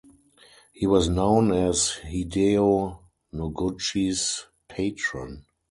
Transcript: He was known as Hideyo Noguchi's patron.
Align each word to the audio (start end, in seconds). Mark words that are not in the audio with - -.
He 0.73 0.87
was 0.87 1.09
known 1.09 1.51
as 1.51 1.99
Hideyo 2.03 2.97
Noguchi's 3.35 4.47
patron. 4.67 5.45